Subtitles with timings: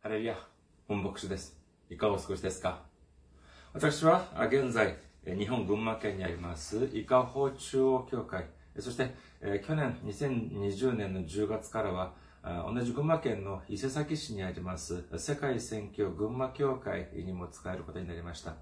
[0.00, 0.36] ハレルヤ、
[0.86, 1.58] 本牧師です。
[1.90, 2.82] いかがお過ごしですか？
[3.72, 4.96] 私は現在、
[5.26, 8.46] 日本群馬県にあります、伊香保中央教会、
[8.78, 9.12] そして、
[9.66, 12.14] 去年2020年の10月からは、
[12.72, 18.54] 同じ群馬県の伊勢崎市にあります、世界宣教群馬教会にも使えることになりました。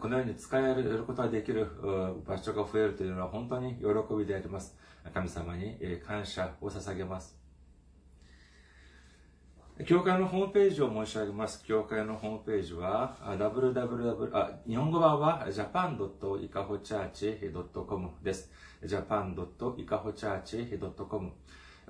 [0.00, 1.68] このように使えることができる
[2.26, 3.84] 場所が増えるというのは本当に喜
[4.18, 4.76] びであります。
[5.14, 7.43] 神様に感謝を捧げます。
[9.82, 11.64] 教会のホームページを申し上げます。
[11.64, 18.52] 教会のホームページは、www、あ、日本語版は japan.ikahochurch.com です。
[18.84, 21.32] japan.ikahochurch.com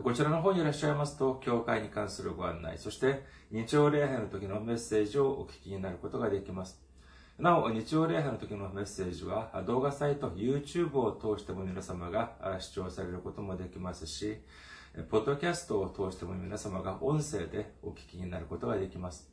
[0.03, 6.83] こちらの方にいらっしゃいますと、教会に関するご案内、そして日曜礼拝の時のメッセージをお聞きになることができます。
[7.39, 14.39] なお、日曜礼拝の時のメッセージは、動画サイト、YouTube を通しても皆様が視聴されることもできますし、
[15.03, 19.29] ポッドキャストを通しても皆様が音声でお聞きになることができます。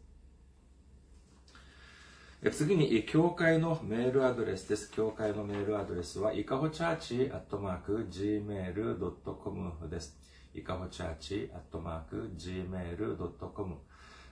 [2.51, 4.89] 次に、教会のメールアドレスです。
[4.89, 10.17] 教会のメールアドレスは、いかほチャーチアットマーク gmail.com です。
[10.55, 13.75] いかほチャーチアットマーク gmail.com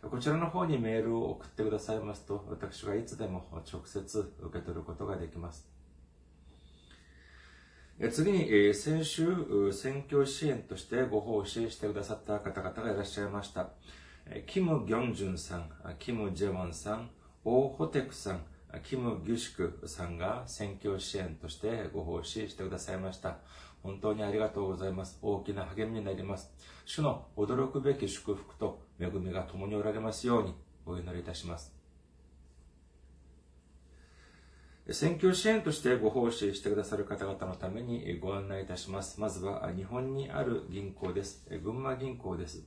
[0.09, 5.69] こちらの方にメールを送ってくださいますと、私がいつでも直接受け取ることができます。
[8.07, 13.71] 次に、え先週、選挙支援としてご奉仕してくださった方々がいらっしゃいました。
[14.25, 15.69] えキム・ギョンジュンさん、
[15.99, 17.09] キム・ジェウォンさん、
[17.43, 18.45] オー・ホテクさん、
[18.83, 23.39] キム・ギュシクさんが選挙支援としてご奉仕してくださいました。
[23.83, 25.19] 本当にありがとうございます。
[25.21, 26.53] 大きな励みになります。
[26.85, 30.55] 主の驚くべき祝福と恵みが共におられますように
[30.85, 31.78] お祈りいたします。
[34.91, 39.21] 選挙支援としてご奉仕してくださる方々のためにご案内いたします。
[39.21, 41.45] まずは日本にある銀行です。
[41.63, 42.63] 群馬銀行です。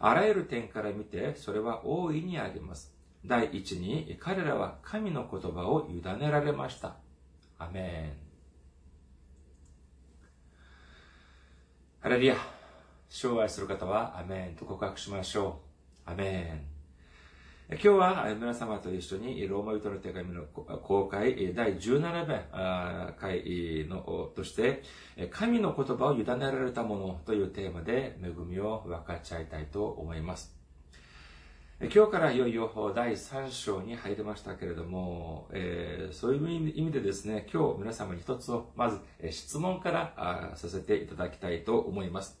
[0.00, 2.97] あらゆる点から見て、それは大いにあります。
[3.24, 6.96] 第一に、彼らは神の言葉を委ねられました。
[7.58, 8.28] アメン。
[12.00, 12.36] ハレルヤ。
[13.08, 15.60] 主を愛する方は、アメンと告白しましょ
[16.06, 16.10] う。
[16.10, 16.78] アメン。
[17.70, 24.82] 今日は皆様と一緒にローマ人の手紙の公開第17弁あ回のとして
[25.30, 30.57] 神の言葉を委ねられたものというテーマで恵みを分かち合いたいと思います。
[31.80, 38.98] 今日からいよいよ第3章に入りましたけれども、えーそういう意味でですね、今日皆様に一つをまず
[39.30, 42.36] 質問からさせていただきたいと思います。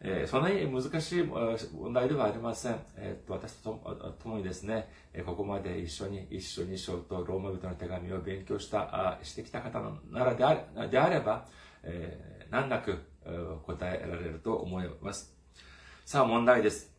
[0.00, 2.78] えーそんなに難しい問題ではありません。
[2.96, 4.88] えーと私と共にですね、
[5.26, 9.80] ここまで一緒に、一緒に章とローマ人の手紙を勉強した、してきた方
[10.12, 11.44] ならであれであれば、
[11.82, 12.96] えー難なく
[13.64, 15.34] 答えられると思います。
[16.04, 16.95] さあ問題です。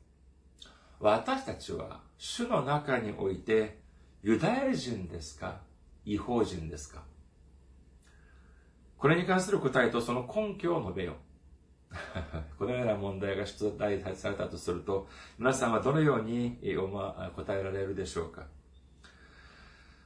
[0.99, 3.77] 私たちは主の中において
[4.23, 5.59] ユダヤ人ですか
[6.05, 7.03] 違法人ですか
[8.97, 11.15] これに関する答えとその根拠を述べよう。
[12.57, 15.07] このような問題が出題されたとすると、
[15.37, 16.57] 皆さんはどのように
[17.35, 18.47] 答えられるでしょうか。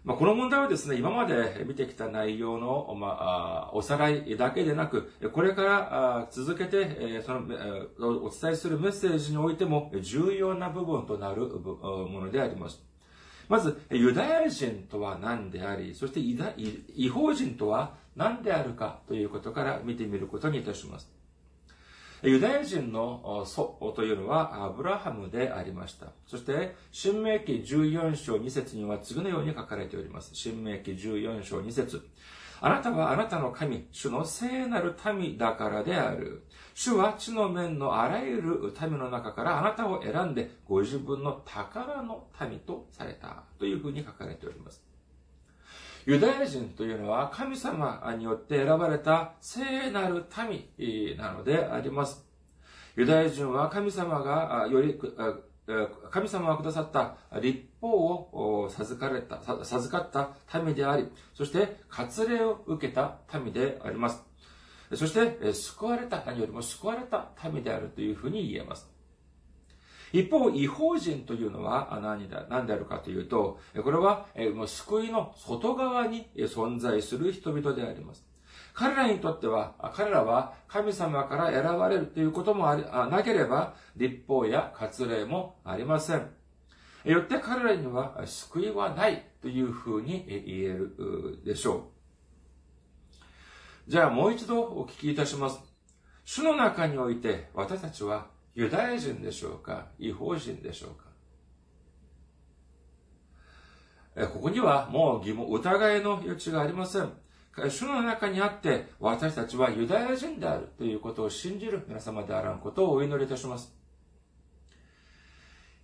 [0.04, 7.42] まあ、この問題はですね、今まで見てきた内容の、まあ、おさらいだけでなく、これから続けて、その、
[8.24, 12.82] お伝えするメッセージにおいても重要な部分となるものであります。
[13.48, 21.21] まず、ユダヤ人とは何であり、そして違法人とは何であるかということから見てみることにいたします。
[22.24, 26.08] ユダヤ人の祖というのはアブラハムでありました。
[26.28, 30.30] そして、新明記14章2節には次のように書かれております。
[30.34, 32.08] 新明記14章2節
[32.64, 36.44] あなたはあなたの神、主の聖なる民だからである。
[36.76, 44.91] 主は地の面のあらゆる民の中からあなたを選んでご自分の宝の民とされたというふうに書かれております。
[46.06, 52.26] ユダヤ人というのは神様によって選ばれた聖なる民なのであります。
[52.96, 55.00] ユダヤ人は神様がより、
[56.10, 64.24] 神様がくださった立法を授かれた、授かった民であり、そして割礼を受けた民であります。
[64.94, 68.91] そして、救われた、何よりも救われた民であるというふうに言えます。
[70.14, 74.28] 一方、違法人というのは何だ何であるかというと、これは
[74.68, 78.26] 救いの外側に存在する人々であります。
[78.74, 86.30] 彼らにとっては、彼らは神様から選ばれるということもあなければ、立法や割礼もありません。
[87.04, 91.90] よって彼らには救いはないというふうに言えるでしょ
[93.88, 93.92] う。
[93.92, 95.60] じゃあもう一度お聞きいたします。
[96.24, 101.12] 主の中において私たちはユダヤ人でしょうか違法人でしょうか
[104.28, 107.14] ここにはもう疑問、疑いの余地がありません。
[107.70, 113.74] 主の中にあって私たちはユダヤ人であるということを信じる皆様であらんことをお祈りいたします。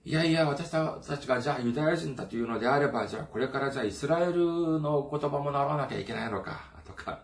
[0.04, 7.24] いやいや、私たちがじゃあユダヤ人だというのであれば、じゃあこれからじゃあイスラエルの言葉も習わなきゃいけないのか、とか、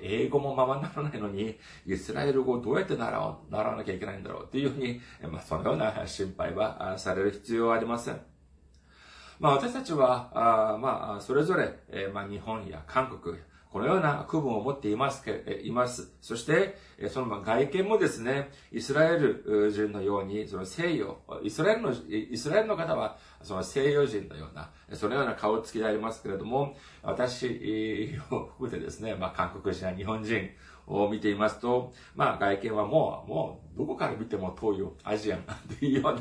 [0.00, 5.00] 英語もままならないのに、イスラエル語をどうやって習わ習わなきゃいけないんだろうっていうふうに、
[5.30, 8.20] まあ、そのような心配はされる必要はありません。
[9.40, 13.36] まあ、私たちは、あまあ、それぞれ、えー、まあ、日本や韓国、
[13.72, 16.12] このような区分を持っていますけ、います。
[16.20, 16.76] そして、
[17.08, 30.50] その外見もですね、イスラエル人のように、その西洋、イスラエルの、イスラエルの方は、その西洋人のような、そのような顔つきでありますけれども、私を含めてですね、まあ、韓国人や日本人
[30.86, 35.44] を見ていますと、まあ、外見はもう、もう、どこから見ても東洋、アジアン
[35.78, 36.14] というよう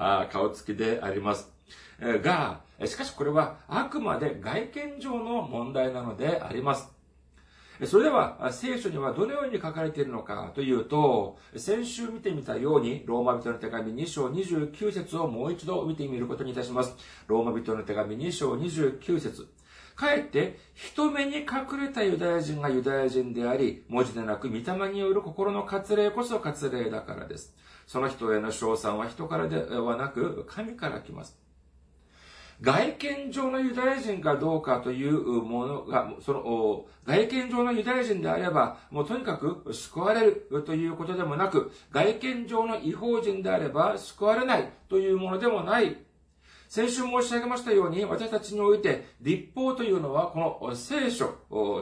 [0.00, 1.52] な顔つきであります。
[2.00, 6.95] が、しかしこれはあくまで外見上の問題なのであります。
[7.84, 16.96] それでは、聖書にはどのように書かれているのかというと、先週見てみたように、ローマ人の手紙2章29節をもう一度見てみることにいたします。
[17.26, 19.46] ローマ人の手紙2章29節
[19.94, 27.54] かえって、人目に隠れたユダヤ人がユダヤ人であり、文字でなく御霊による心の割礼こそ割礼だからです。
[27.86, 31.45] その人への称賛は人からではなく、神から来ます。
[32.60, 45.96] 外見上のユダヤ人かどうかというものが、その、外見上のユダヤ人であれば、もうとにかく救われるということでもなく、外見上の違法人であれば救われないというものでもない
[46.68, 51.34] 先週申し上げましたように、私たちにおいて、立法というのは、この聖書、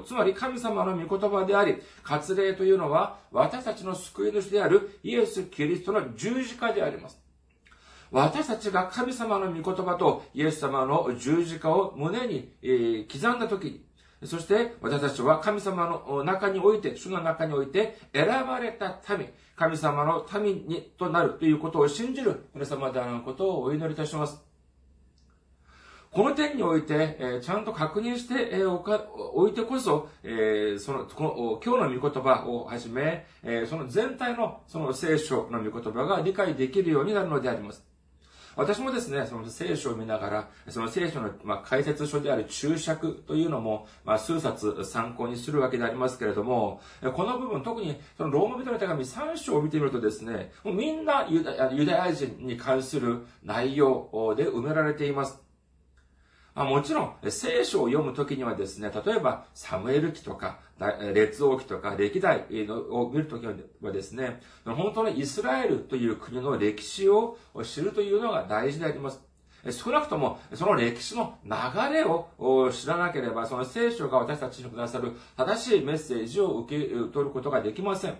[0.06, 7.23] つまり神様の御言葉であり、割礼というのは、私たちの救い主であるイエス・キリストの十字架であります。
[8.14, 12.48] 私たちが神様の御言葉とイエス様の十字架を胸に、
[13.12, 13.84] 刻んだ時に、
[14.24, 24.40] そして私たちは神様の中において、主の中において選ばれた民、神様の民にとなるということを信じる皆様であることをお祈りいたします。
[26.12, 29.04] この点において、え、ちゃんと確認して、え、おか、
[29.34, 37.93] おいてこそ、え、その、この、今日の御言葉をはじめ、え、その全体の、その聖書の御言葉が理解できるようになるのであります。
[38.56, 46.80] 私もですね、その聖書を見ながら、その聖書の、ま、解説書である注釈というのも、まあ、数冊参考にするわけでありますけれども、
[47.14, 55.44] この部分、特にそのローマ人の手紙3章を見てみるとですね、もうみんなユダユダヤ人に関する内容で埋められています。
[56.54, 60.60] もちろん、聖書を読むときにはですね、例えば、サムエル記とか、
[61.14, 62.46] 列王記とか、歴代
[62.90, 69.20] を見るときはですね、本当にイスラエルという国の歴史を知るというのが大事であります。
[69.70, 71.50] 少なくとも、その歴史の流
[71.90, 78.18] れを知らなければ、その聖書が私たちにくださる正しいメッセージを受け取ることができません。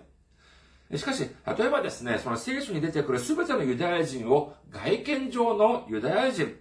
[0.95, 6.55] しかし、例えばですね、その聖書に出てくる全てのユダヤ人を外見上のユダヤ人、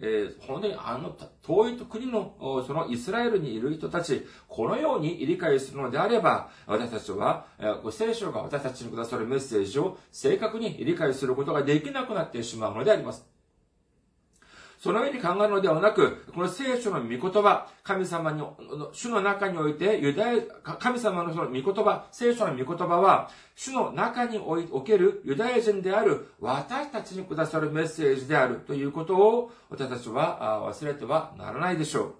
[0.00, 13.39] えー、本当にあの遠い国のそのイスラエルにいる人たち、このように理解するのであれば、私たちは、えー、聖書が私たちにくださるメッセージを正確に理解することができなくなってしまうのであります。
[14.80, 18.42] そのように考えるのではなく、この聖書の御言葉、神様に、
[18.92, 32.14] 主の中において、ユダヤ、神様のその御言葉、聖書の御言葉は、主の中におけるユダヤ人である私たちにくださるメッセージであるということを私たちは忘れてはならないでしょう。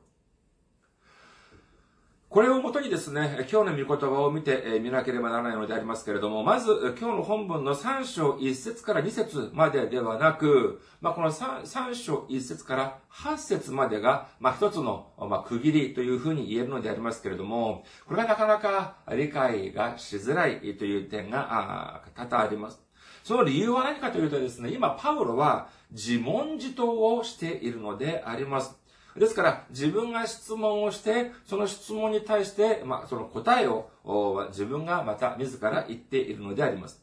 [2.31, 22.81] これをもとにですね、今日の御言葉を見てみなければならないのでありますけれども、まず今日の本文の3章1節から2節までではなく、まあ、この 3, 3章1節から8節までが、まあ、一つの、まあ、区切りというふうに言えるのでありますけれども、これがなかなか理解がしづらいという点が多々あります。
[23.25, 28.80] その理由は何かというとですね、今パウロは自問自答をしているのであります。
[29.17, 33.91] ですから、自分が質問をして、その質問に対して、まあ、その答えを
[34.51, 37.03] 自分がまた自ら言っているのであります。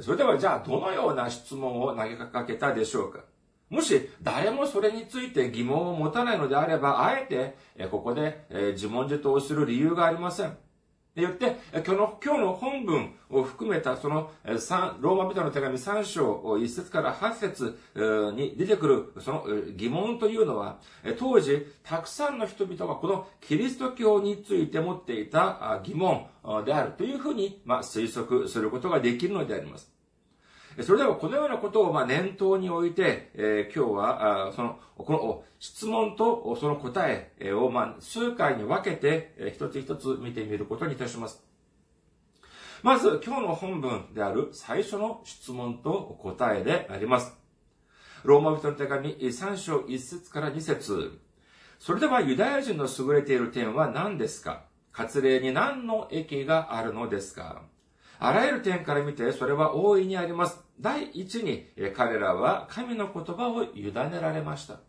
[0.00, 3.20] それでは、じゃあ、どのような質問を投げかけたでしょうか
[3.70, 7.56] もし、誰もそれについて疑問を持たないのであれば、あえて、
[7.90, 10.56] ここで自問自答する理由がありません。
[11.14, 17.78] でよって、今日の、今日の本文を含めた、その、ローマ人の手紙3章1節から8節
[18.34, 20.80] に出てくる、その疑問というのは、
[21.16, 26.26] 当時、たくさんの人々がこのキリスト教について持っていた疑問
[26.64, 29.93] であるというふうに、まあ、推測することができるのであります。
[30.82, 37.06] それではこのようなことをま念頭に置いて、えー、今日は、その、この質問とその答
[37.38, 41.44] えをま数回に分けて、えー、一つ一つ見てみることにいたします。
[42.82, 47.36] まず、今日の本文である最初の質問と答えであります。
[48.24, 51.20] ローマ人の手紙3章1節から2節
[51.78, 54.64] それではユダヤ人の優れている点は何ですか？
[54.92, 57.62] 割礼に何の益があるのですか？
[58.18, 60.63] あらゆる点から見てそれは大いにあります。
[60.80, 61.66] 第一に、
[61.96, 64.80] 彼らは神の言葉を委ねられました。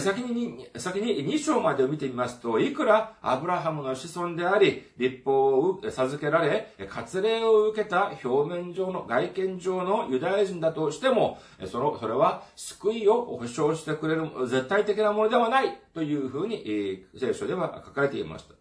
[0.00, 18.54] 先に、先に2章までを見てみますと、いくらアブラハムの子孫であり、立法を授けられ、割礼を受けた表面上の、外見上のユダヤ人だとしても、その、それは救いを保証してくれる絶対的なものではないというふうに、聖書では書かれていました。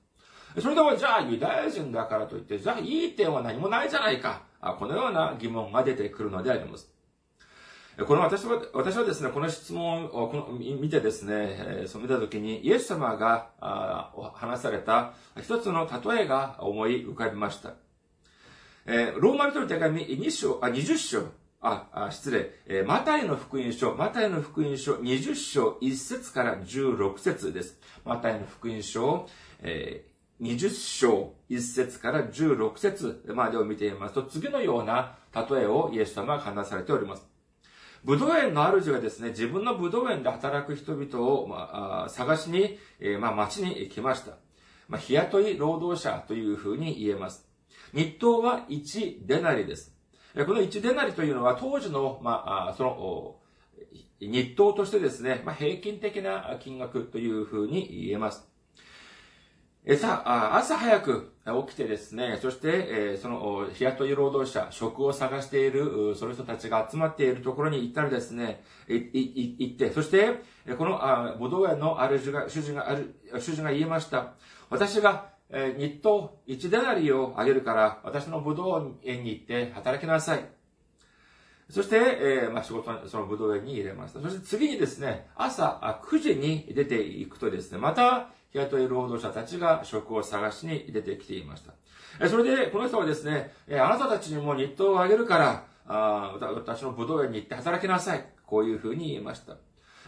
[0.62, 4.51] それでもじゃあユダヤ人だからといって、じゃあいい点は何もないじゃないか。
[4.62, 6.92] このような疑問が出てくるのであります。
[8.06, 13.50] この私は、私はですね、この質問をこの見てですね、そう見たときに、イエス様が
[14.34, 17.74] 話された一つの例えが思い浮かびました。
[18.86, 21.28] えローマ人の手紙2章、あ、20章、
[21.62, 27.80] あ、あ失礼、えマタイの福音書、マタイの福音書20章1節から16節です。
[28.04, 29.28] マタイの福音書、
[29.60, 30.06] え
[30.42, 37.28] 20章1節から16節までを見ていますと、次のような例えをイエス様は話されております。
[38.04, 44.32] 武道園の主がですね、自分の武道園で働く人々を、まあ、探しに、えー、まあ、町に来ました。
[44.88, 47.48] まあ、日雇い労働者というふうに言えます。
[47.94, 49.96] 日当は1デナリです。
[50.34, 53.36] この1デナリというのは当時の、まあ、その、
[54.20, 58.51] 日当としてですね、まあ、平均的な金額というふうに言えます。
[59.84, 61.34] えさあ、朝早く
[61.68, 70.44] 起きてですね、そして、その、日雇い労働者、職を探している、その人たちが集まっているところに行ったらですね、行って、そして、
[70.78, 72.96] この、あ、武道園の主が、主人が、
[73.40, 74.34] 主人が言いました。
[74.70, 80.46] 私が、日当一デナリをあげるから、私の武道園に行って働きなさい。
[81.72, 84.22] そして、えー、まあ、仕事、その武道園に入れました。
[84.22, 92.28] そして次にですね、朝9時に出ていくとですね、また、雇い労働者たちが職を探しに出てきていました。
[92.28, 98.26] それで、この人はですね、あなたたちにも日当をあげるから、あ私の武道園に行って働きなさい。
[98.46, 99.56] こういうふうに言いました。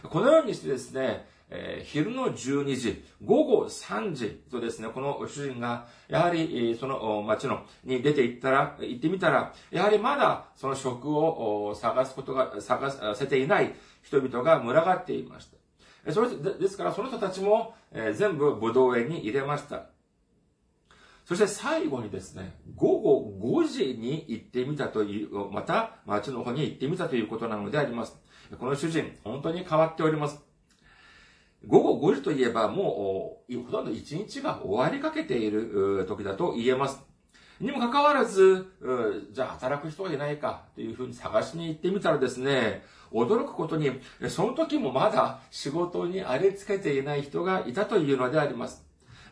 [0.08, 16.12] このようにしてですね、えー、昼の12時、午後3時とですね、この主人が、やはり、その町の、に出て行ったら、行ってみたら、やはりまだその職を探すことが、探せていない人々が群がっていました。
[16.12, 19.86] それですからその人たちも、え全部武道園に入れました。
[21.24, 28.18] そして最後にですね、午後5時に行ってみたという、また町の方に行ってみたということなのであります。
[28.58, 30.42] この主人、本当に変わっております。
[31.66, 37.13] 午後5時といえばもう、ほとんど1日が終わりかけている時だと言えます。
[37.64, 38.66] にもかかわらず、
[39.32, 43.90] じゃあ働く人はいないかというふうに探しに行ってみたらですね、驚くことに、
[44.28, 48.84] その時もまだ仕事にありつけていない人がいたというのであります。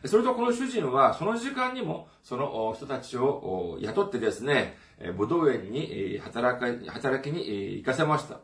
[0.05, 4.77] それとこの主人は、その時間にも、その人たちを雇ってですね、
[5.15, 8.39] 武道園に働き、働きに行かせました。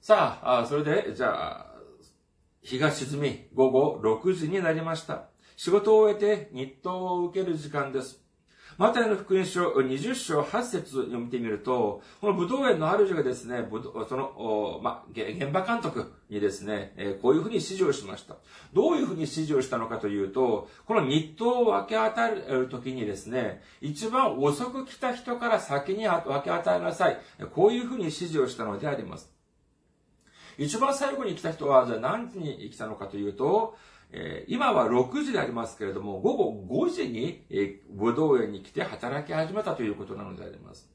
[0.00, 1.66] さあ、それで、じゃあ、
[2.62, 5.28] 日が沈み、午後6時になりました。
[5.58, 8.22] 仕事を終えて日当を受ける時間です。
[8.76, 13.66] マタイの福音書20章8節読みてみると、この武道園の主がですね、
[14.08, 18.36] その、ま、現場監督にですね、こういうふうに指示をしました。
[18.72, 27.20] どういうふうに指示をしたのかというと、この日当を分け与える時にですね、一番遅く来た人から先に分け与えなさい。
[27.52, 29.28] こういうふうに指示をしたのであります。
[30.56, 33.76] 一番最後に来た人は、じゃあ何時に来たのかというと、
[34.12, 40.88] えー、今は6時でありますけれども、午後5時に、えー、武道園に来て働き始めたということなのであります。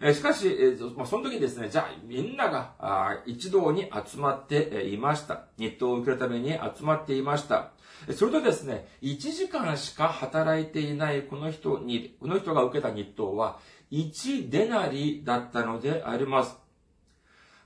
[0.00, 5.44] えー、しかし、えーまあ、その時にですね、じゃあみんながあ一堂に集まっていました。
[5.58, 7.72] 日当を受けるために集まっていました。
[8.14, 13.58] それとですね、1時間しか働いていないこの人に、この人が受けた日当は
[13.90, 16.56] 1デナリだったのであります。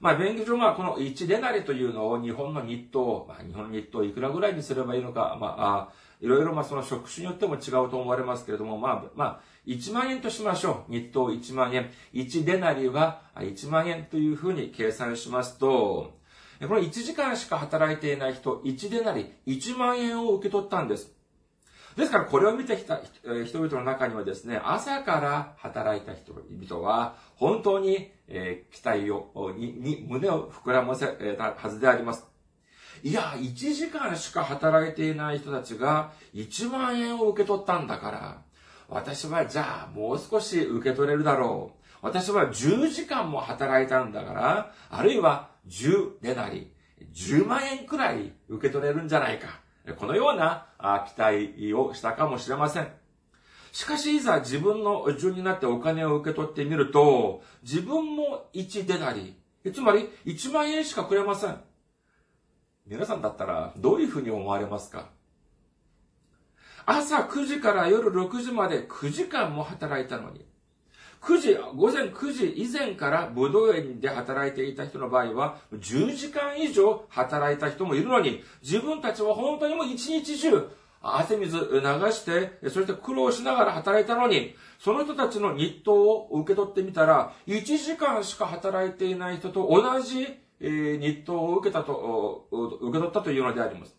[0.02, 5.88] まあ、便宜上、まあ、この1デナリというのを日本の日当、まあ、日本の日当いくらぐらいにすればいいのか、まあ、あ
[6.20, 10.92] いろいろ、まあ、その職種によっても違うと思われますけれども、まあ、まあ、1万円としましょう。
[10.92, 11.88] 日当1万円。
[12.14, 16.18] 1デナリは1万円というふうに計算しますと、
[16.60, 21.12] この1時間しか働いていない人、1デナリ、1万円を受け取ったんです。
[21.96, 23.00] ですからこれを見てきた
[23.44, 32.26] 人々の中にはですね、朝から働いた人々は、本当に、えー、期待を、に、に、胸を膨らませたはずであります。
[33.02, 38.42] いや、1時間しか働いていない人たちが1万円を受け取ったんだから、
[38.88, 41.82] 私はじゃあもう少し受け取れるだろう。
[42.00, 46.72] 私は10時間も働いたんだから、あるいは10でなり、
[47.14, 49.60] 10万円くらい受け取れるんじゃないか。
[49.96, 50.66] このような
[51.06, 53.01] 期待をしたかもしれません。
[53.72, 59.34] しかし、いざ自分の順になってお金を受け取ってみると、自分も1デナリ、
[59.72, 61.60] つまり1万円しかくれません。
[62.86, 65.08] 皆さんだったらどういうふうに思われますか？
[66.84, 70.44] 朝9時から夜6時まで9時間も働いたのに、
[71.22, 80.68] 9時、午前9時以前から武道園で働いていた人の場合は、10時間以上働いた人もいるのに、自分たちは本当にもう一日中、
[81.02, 81.62] 汗水流
[82.12, 93.96] して、そして苦労しながら働いたのに、その人たちの日当を受け取ってみたら、1時間しか働いていない人と同じ日当を受けたと、受け取ったというのであります。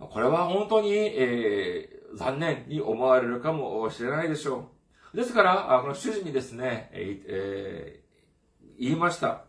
[0.00, 4.68] これは本当に、えー、残念に思われるかもしれないでしょ
[5.14, 5.16] う。
[5.16, 9.44] ですから、この主人にですね、えー、言いました。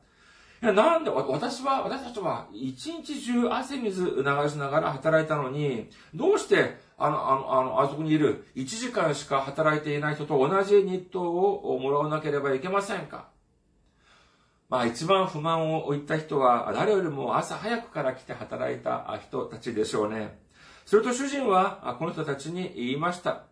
[0.71, 13.27] なんで、私は、私たちは一日中汗水流しながら働いたのに、どうして、あの、あの、あの、あそこにいる1時間しか働いていない人と同じ日当をもらわなければいけませんか？
[14.69, 20.39] まあ一番不満を言った人は、誰よりも朝早くから来て働いた人たちでしょうね。
[20.85, 23.43] すると主人は、この人たちに言いました。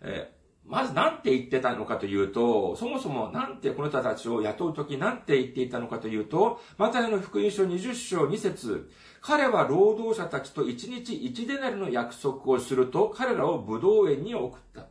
[0.00, 14.86] えーまず何て言ってたのかというと、そもそも何てこの人たちを雇うとき何て言っていたのかというと、マタイの福音書20章2節彼は労働者たちと1日1デナリの約束をすると、彼らを武道園に送った。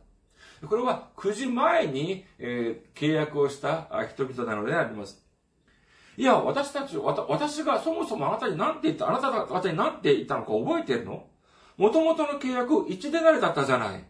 [0.66, 5.20] これは9時前に、えー、契約をした人々なのであります。
[6.16, 11.24] いや、私たち、私がそもそもあなたに何て言った、あなた方に何て言ったのか覚えてるの？
[11.78, 14.04] 元々の契約1デナリだったじゃない。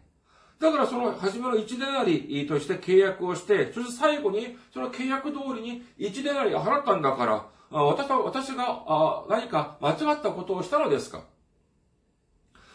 [0.63, 11.25] だからその初めの1デナリとして契約をして、そして最後にその契約通りに1デナリ払ったんだから、私は、私が何か間違ったことをしたのですか？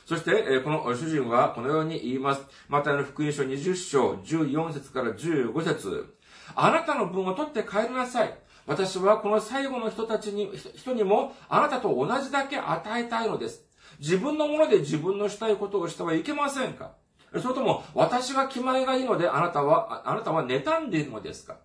[0.04, 2.42] そして、この主人はこのように言います。
[2.68, 6.14] またの福音書20章14節から15節
[6.54, 8.34] あなたの分を取って帰りなさい。
[8.66, 13.62] 私はこの最後の人たちに、人にもあなたと同じだけ与えたいのです。
[13.98, 16.92] 自分のもので自分のしたいことをしてはいけませんか？
[17.32, 21.56] それとも、私が気前がいいので、あなたは、あなたは妬んでいるのですか？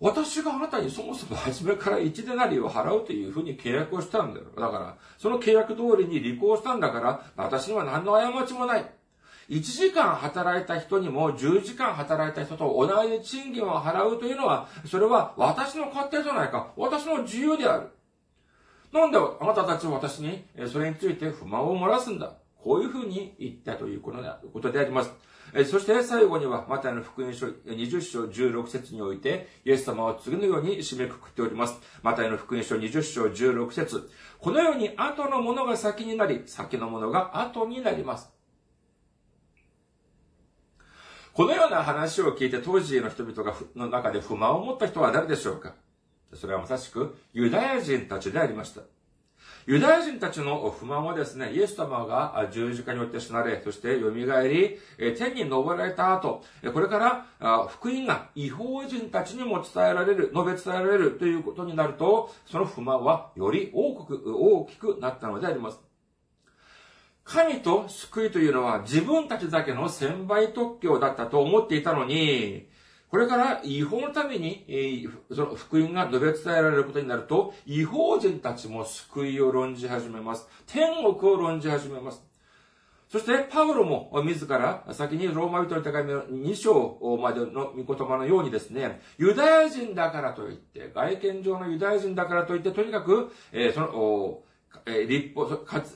[0.00, 4.46] 私があなたにそもそも初めから1デナリを払うというふうに契約をしたんだよ。
[4.56, 8.90] だから、その契約通りに履行したんだから、私には何の過ちもない。
[9.50, 16.72] 1時間働いた人にも10時間働いた人と同じ賃金を払うというのは、それは私の勝手じゃないか。
[16.76, 17.88] 私の自由である。
[18.92, 22.32] なんであなたたちは私にそれについて不満を漏らすんだ。
[22.62, 25.10] こういうふうに言ったということであります。
[25.64, 31.80] そして最後には、マタイの福音書20章16節において、イエス様は次のように締めくくっております。
[32.02, 38.30] マタイの福音書20章16節このように後のものが先になり、先のものが後になります。
[41.32, 45.74] このような話を聞いて当時の人々がの中で不満を持った人は誰でしょうか？
[46.34, 48.82] それはまさしくユダヤ人たちでありました。
[49.66, 54.78] ユダヤ人たちの不満はですね、イエス様が十字架によって死なれ、そして蘇り、
[55.16, 65.80] 天に昇られた後、これから福音が違法人たちにも伝えられる、述べ伝えられるということになると、その不満はより大きく、大きくなったのであります。
[67.22, 72.66] 神と救いというのは自分たちだけの千倍特許だったと思っていたのに、
[73.10, 80.46] これから違法のために、えー、その福音が述べ伝えられることになると、違法人たちも救いを論じ始めます。
[80.66, 82.24] 天国を論じ始めます。
[83.08, 94.42] そして、パウロも自ら、先にローマ人の手紙の2章までの御言葉のようにですね、ユダヤ人だからといって、外見上のユダヤ人だからといって、とにかく、えー、その、
[94.86, 95.48] え立法、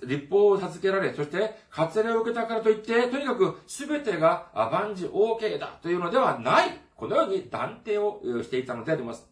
[0.04, 6.83] 立法を授けられ、そして割礼を受けたからといって、とにかく全てが万事 OK だというのではない。
[6.96, 9.28] このように断定をしていたのであります。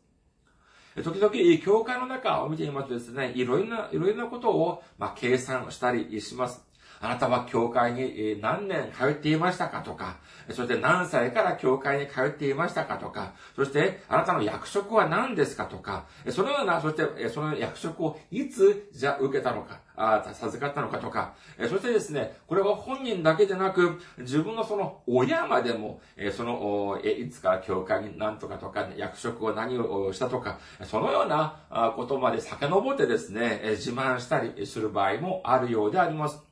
[1.03, 6.72] 時々、教会の中を見てみますとですね、いろいろな、いろいろなことを、まあ、計算したりします。
[7.03, 10.19] あなたは教会に何年通っていましたかとか、
[10.51, 21.35] そして何歳から教会に通っていましたかとか、そしてあなたの役職は何ですかとか、そのような、そしてその役職をいつじゃ受けたのか、あ授かったのかとか、
[21.69, 26.01] そしてですね、これは本人だけでなく、自分のその親までも、
[26.37, 36.52] その、いつから教会に何とかとか、役職を何をしたとか、そのようなことまで遡ってですね、自慢したりする場合もあるようであります。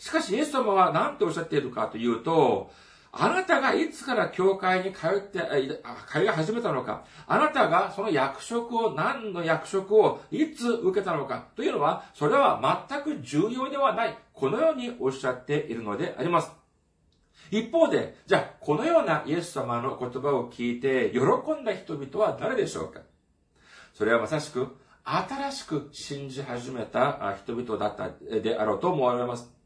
[0.00, 2.70] しかし、イエス様は何ておっしゃっているかというと、
[3.12, 5.40] あなたがいつから教会に通って、
[6.10, 14.16] 通い始めたのか、あなたがその役職を、何の役職をいつ受けたのかというのは、それは全く重要ではない。
[14.32, 16.50] このようにおっしゃっているのであります。
[17.50, 21.20] 一方で、じゃあ、このようなイエス様の言葉を聞いて喜
[21.60, 23.00] んだ人々は誰でしょうか
[23.92, 28.08] それはまさしく、新しく信じ始めた人々だった
[28.40, 29.59] であろうと思われます。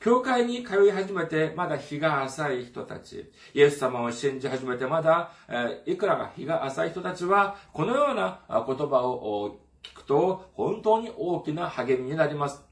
[0.00, 12.62] 教会に通い始めてまだ日が浅い人たち、イエス様を信じ始めてまだ、えいくらが日が浅い人たちは、このような言葉を聞くと本当に大きな励みになります。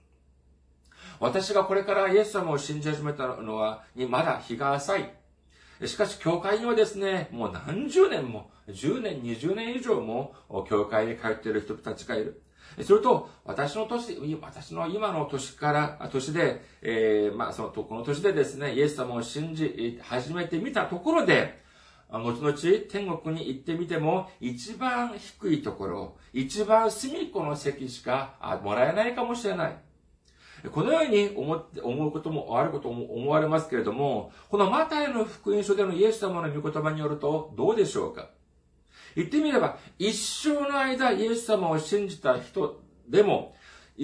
[1.19, 5.11] 私がこれからイエス様を信じ始めたのは、にまだ日が浅い。
[5.85, 10.35] しかし、教会にはですね、もう何十年も、10年、20年以上も、
[10.69, 12.43] 教会に通っている人たちがいる。
[12.83, 21.65] それと、私の年、私の今の年から、年で、えー、まあ、その、この年でですね、イエス様を信じ始めてみたところで、
[22.11, 22.53] 後々
[22.89, 29.77] 天国に行ってみても、一番低いところ、一番隅っこの席しかもらえないかもしれない。
[30.71, 38.29] このように思って、思うこともあることも思われますけれども、このマタイの福音書でのイエス様の御言葉によると、どうでしょうか？
[39.17, 43.55] 言ってみれば、一生の間イエス様を信じた人でも、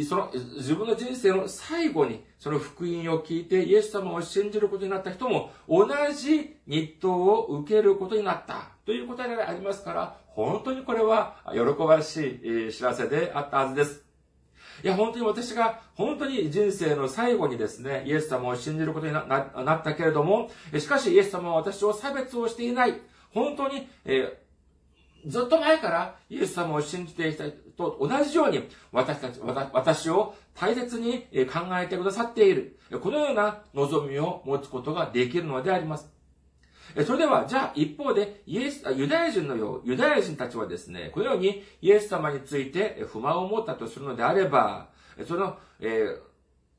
[0.09, 14.03] その自分の人生の最後にその福音を聞いてイエス様を信じることになった人も同じ日当を受けることになったということでありますから、本当にこれは喜ばしい知らせであったはずです。
[14.83, 23.01] いや、本当に私が、本当に人生の最後にですね、イエス様を信じることになったけれども、しかしイエス様は私を差別をしていない。
[23.33, 24.42] 本当に、え
[25.27, 27.45] ずっと前からイエス様を信じていた
[27.77, 29.41] と同じように私たち、
[29.73, 32.79] 私を大切に考えてくださっている。
[33.01, 36.13] このような望みを持つことができるのであります。
[37.07, 44.89] それでは、じゃあ一方で、イエス、ユダヤ人のよう、ユダヤ人たちはですね、このようにイエス様について不満を持ったとするのであれば、
[45.27, 46.21] その、えー、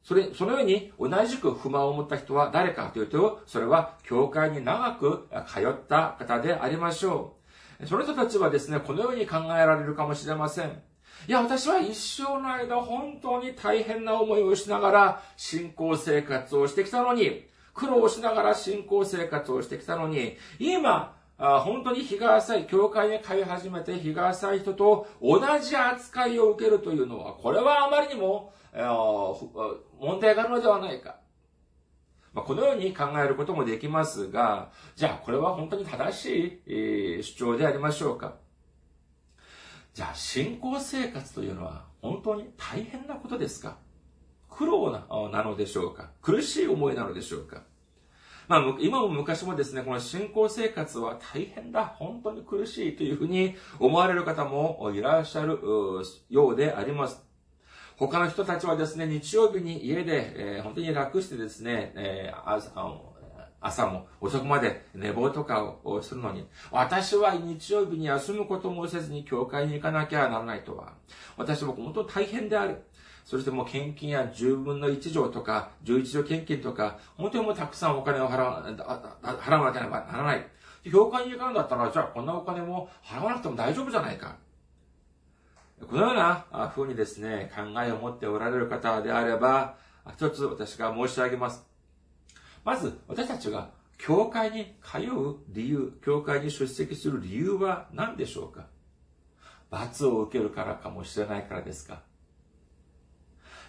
[0.03, 7.42] それ、そのように同じく不満を持った人は誰かというと、それは教会に長く通った方でありましょう。
[7.85, 10.81] その人たちはですね、このように考えられるかもしれません。
[11.27, 28.53] いや、私は一生の間本当に大変な思いをしながら信仰生活をしてきたのに、苦労しながら信仰生活をしてきたのに、今、あ本当に日が浅い、教会に通い始めて日が浅い人と同じ扱いを受けるというのは、これはあまりにも、
[29.99, 31.22] 問題があるのではないか。
[32.33, 38.35] まあ、このように考えることもできますが、じゃあこれは本当に正しい、主張でありましょうか。
[39.93, 43.77] じゃあ信仰生活というのは本当に大変なことですか？
[44.49, 46.09] 苦労ななのでしょうか？
[46.21, 47.61] 苦しい思いなのでしょうか？
[48.47, 55.59] まあ、今も昔もですね、この信仰生活は大変だ、本当に苦しいというふうに思われる方もいらっしゃる
[56.29, 57.23] ようであります。
[57.97, 62.71] 他の人たちはですね、日曜日に家で、えー、本当に楽してですね、えー、
[63.61, 70.93] 朝も遅くまで寝坊とかをするのに、私は日曜日に休むこともせずに教会に行かなきゃならないとは、
[71.37, 72.83] 私も本当大変である。
[73.25, 78.63] そしてもう献金や10分の1条とか、11条献金とか、本当にもうたくさんお金を払わ
[79.21, 80.45] 払わなければならない。
[80.91, 84.35] 教会に行かんだったら、じゃあこんなお金も払わなくても大丈夫じゃないか。
[85.89, 89.75] このような風にですね、考えを持っておられる方であれば、
[90.15, 91.65] 一つ私が申し上げます。
[92.63, 98.65] まず、私たちが教会に通う理由、教会に出席する理由は何でしょうか？
[99.69, 102.01] 罰を受けるからかもしれないからですか？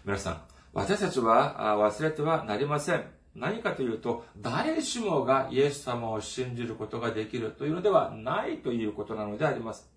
[0.04, 3.04] 皆さん、私たちは忘れてはなりません。
[3.34, 9.90] 何かというと、誰しもがイエス様を信じることができるというのではないということなのであります。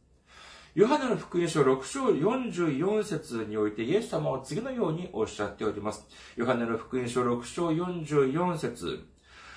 [0.77, 6.05] ヨハネの福音書6章44節においてイエス様は次のようにおっしゃっております。
[6.35, 9.03] ヨハネの福音書6章44節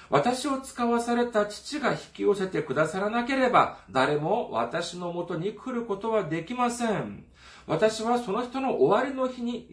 [0.09, 7.27] 私を使わされた父が引き寄せてくださらなければ、誰も私のもとに来ることはできません。
[7.67, 9.69] 私はその人の終わりの日に、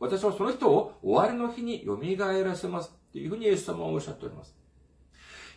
[0.00, 1.98] 私はその人を終わりの日に蘇
[2.44, 2.92] らせます。
[3.10, 4.59] というふうにイエス様はおっしゃっております。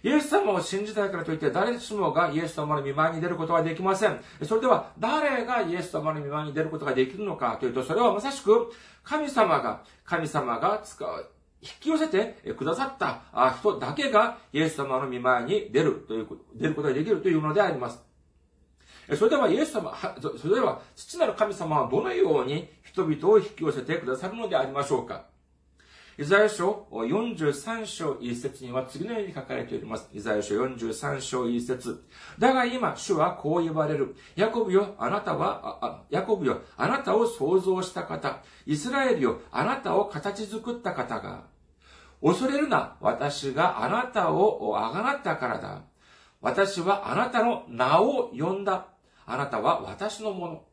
[0.04, 4.20] イエス様を信じたいからといって誰しもがイエス様の見舞いに出ることはできません。
[4.44, 11.30] それでは誰がイエス様の見舞いに出ることができるのかというと、それはまさしく神様が、神様が使う、
[11.62, 18.04] 引き寄せてくださった人だけがイエス様の見舞いに出るという、出ることができるというのであります。
[19.18, 25.33] それではイエス様、それでは父なる神様はどのように人々を引き寄せてくださるのでありましょうか
[26.16, 30.08] イザヤ書43章1節には次のように書かれております。
[30.14, 32.04] イザヤ書43章1節
[32.38, 34.16] だが今、主はこう言われる。
[34.36, 38.44] ヤコブよ、あなたは、ヤコブよ、あなたを創造した方。
[38.68, 41.46] イスラエルよ、あなたを形作った方が。
[42.22, 45.82] 恐れるな、私があなたをあがなったからだ。
[46.42, 48.86] 私はあなたの名を呼んだ。
[49.26, 50.64] あなたは私のもの。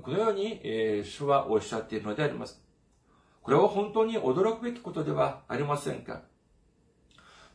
[0.00, 2.65] このように、えー、主はおっしゃっているのであります。
[3.46, 6.22] これは本当に驚くべきことではありませんか？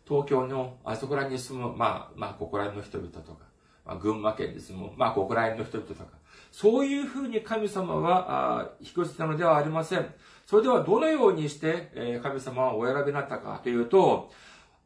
[0.08, 3.40] 東京のあそこらに住む、まあ、まあ、ここら辺の人々とか、
[3.86, 6.06] まあ、群馬県に住む、まあ、ここら辺の人々とか、
[6.50, 10.06] そういうふうに神様は、あ引き寄せたのではありません。
[10.46, 14.32] それではどのようにして、えー、神様はお選びになったかというと、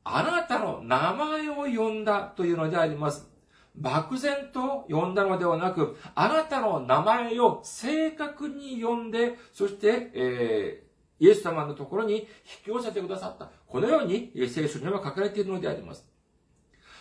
[0.04, 3.30] あなたの名前を呼んだというのであります。
[3.76, 10.85] 漠然と呼んだのではなく、あなたの名前を正確に呼んで、そして、え、
[11.20, 12.28] イエス様のところに引
[12.66, 13.50] き寄せてくださった。
[13.68, 16.06] このように聖書には書かれているのであります。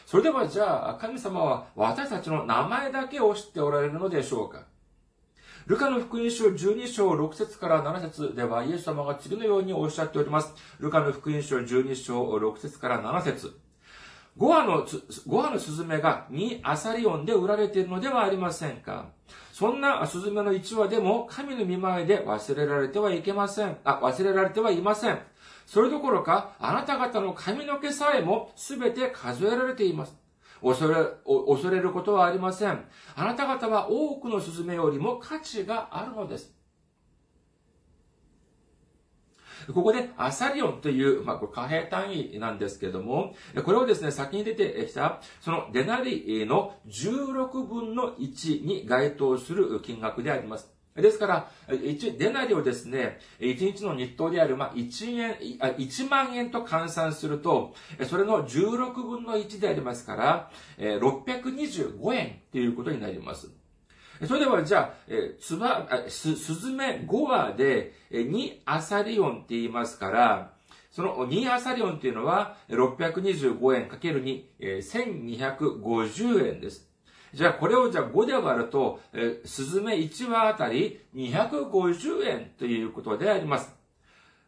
[0.07, 4.67] それではじゃあ、神様は私たちの名前だけを知っておられるのでしょうか
[5.67, 10.53] ルカの福音書12章6節から7節では、イエス様が次のようにおっしゃっております。
[10.79, 13.59] ルカの福音書12章6節から7節
[14.37, 19.13] 5羽の、5羽のスズメが2アサリオンで売られているのではありませんか
[19.55, 23.77] そんなスズメの一話でも神の見前で忘れられてはいけません。
[23.85, 25.19] あ、忘れられてはいません。
[25.65, 30.17] それどころか、あなた方の髪の毛さえもすべて数えられています。
[30.61, 32.85] 恐れ、恐れることはありません。
[33.15, 36.53] あなた方は多くのスズメよりも価値があるのです。
[39.73, 50.75] ここでアサリオンという、まあ、貨幣単位なんですけども、これをですね、先に出てきた、そのデナリの16分の1に該当する金額であります。
[50.95, 51.51] ですから、
[51.83, 57.75] 一、デナリをですね、1日の日当である、まあ、1円、1万円と換算すると、
[58.09, 63.64] それの16分の1でありますから、625円ということになります。
[64.27, 70.53] それでは、じゃあ、えつば、す、すずめ5話で、え2アサリオンって言いますから、
[70.91, 76.89] その2アサリオンっていうのは、625円かける2、え1250円です。
[77.33, 83.75] じゃあ、これをじゃあ5で割ると、えスズメ1話あたり250円ということであります。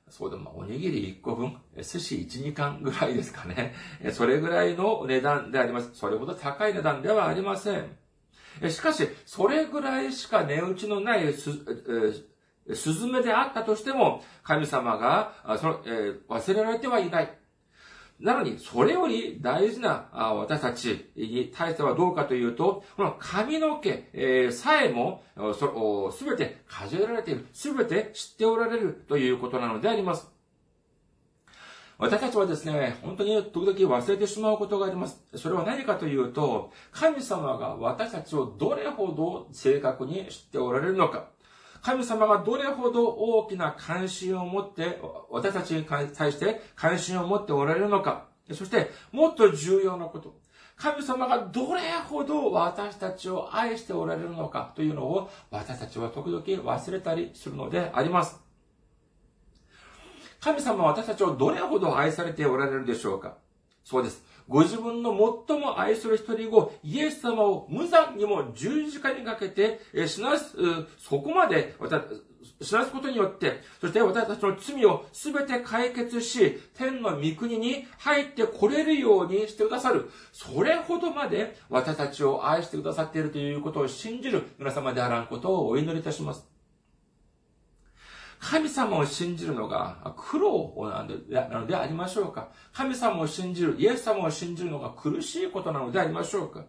[0.09, 3.75] そうでも、おにぎり1個分、寿司1、2貫ぐらいですかね。
[4.13, 5.91] それぐらいの値段であります。
[5.95, 8.06] それほど高い値段ではありません。
[8.69, 11.51] しかし、それぐらいしか値打ちのないす、
[12.69, 17.39] えスズメであったとしても、神様が、その、えー、忘れられてはいない。
[18.19, 25.23] なのに、それより大事な私たちに対してはどうかというと、この髪の毛、さえも、
[26.13, 30.36] すべて数えられている、すべて知っておられるということなのであります。
[31.99, 35.19] 私たちはですね、本当に時々忘れてしまうことがあります。
[35.35, 41.29] それは何かというと、神様が私たちをどれほど正確に知っておられるのか。
[41.81, 48.27] 神様がどれほど大きな関心を持って、私たちに対して関心を持っておられるのか。
[48.53, 50.39] そして、もっと重要なこと。
[50.77, 58.46] 神様がどれほど私たちを愛しておられるのかというのを私たちは時々忘れたりするのであります。
[60.41, 63.37] 神様は私たちをどれほど愛されておられるでしょうか？
[63.85, 64.23] そうです。
[64.49, 65.11] ご自分の
[65.49, 70.57] 最も愛する一人子、イエス様を無残にも十字架にかけて、死なす、
[70.99, 71.75] そこまで、
[72.63, 80.11] 死なすことによって、そして私たちの罪をすべて解決し、天の御国に入ってこれるようにしてくださる。
[80.33, 86.56] それほどまで私たちを愛してくださっているということを信じる皆様であらんことをお祈りいたします。
[88.39, 90.75] 神様を信じるのが苦労
[91.31, 96.65] なのでありましょうか神様を信じる、イエス様を信じるのが苦しいことなのでありましょうか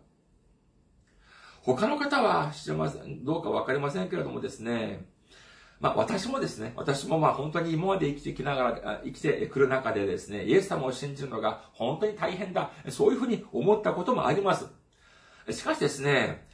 [1.62, 5.06] 他の方は知りません、どうかわかりませんけれどもですね、
[5.80, 12.72] まあ私もですね、私もまあ本当に今まで生きてきながら、生きてくる中でですね、イエス様を信じるのが本当に大変だ。
[12.90, 14.68] そういうふうに思ったこともあります。
[15.52, 16.48] しかしですね、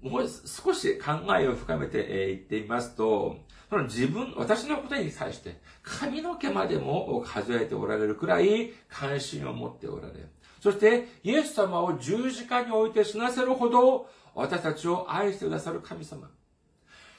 [0.00, 3.36] もう少し考えを深めて言ってみますと、
[3.68, 10.28] その自分、私のことに対して髪の毛までも数えておられるくらい関心を持っておられる。
[10.60, 16.30] そして、イエス様を十字架に置いて死なせるほど、私たちを愛してくださる神様。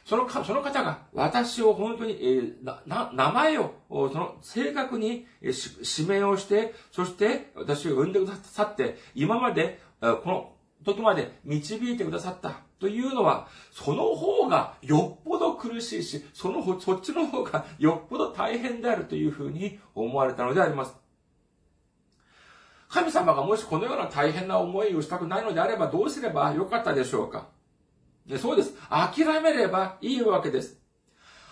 [0.05, 20.95] そのか、その方が私を本当に、えー、な、名前を、その正確に、えー、指名をして、そして私を呼んでくださって、今まで、この時まで導いてくださったというのは、その方がよっぽど苦しいし、その、そっちの方がよっぽど大変であるというふうに思われたのであります。
[22.89, 27.47] 神様がもしこのような大変な思いをしたくないのであればどうすればよかったでしょうか
[28.37, 28.73] そうです。
[28.89, 30.79] 諦めればいいわけです。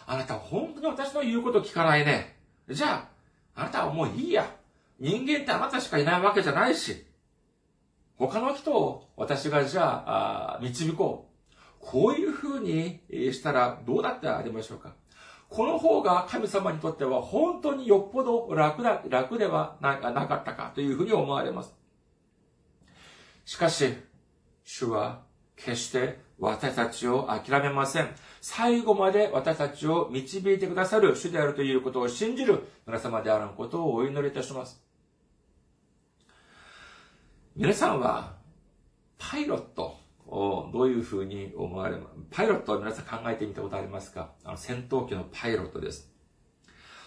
[0.06, 2.38] あなた本当に私の言うこと聞かないね。
[2.70, 3.08] じゃ
[3.56, 4.50] あ、あなたはもういいや。
[5.00, 7.07] 人間ってあなたしかいないわけじゃないし。
[8.18, 11.28] 他の人を私がじゃあ、導こう。
[11.80, 14.96] こういう風にしたらどうだってありましょうか
[15.50, 21.74] この方が神様にとっては本当によっぽど楽だ、楽ではなかったかというふうに思われます。
[23.46, 23.94] しかし、
[24.66, 25.22] 主は
[25.56, 28.10] 決して私たちを諦めません。
[28.42, 34.87] 最後まで私たちを導いてくださる主であるということを信じる皆様であることをお祈りいたします。
[37.60, 38.36] 皆さんは、
[39.17, 44.30] パイロットをどういうふうに思われますパイロットは皆さん考えてみたことありますか？
[44.43, 46.12] あの戦闘機のパイロットです。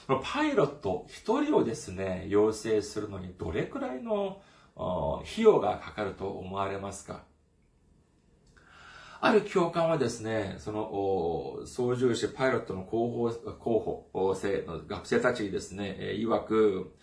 [0.08, 4.42] このパイロット一人をですね、養成するのにどれくらいの
[4.74, 7.22] 費用がかかると思われますか？
[9.20, 16.96] ある教官はですね、その、操縦士、パイロットの候補、候補生の学生たちにですね、曰く、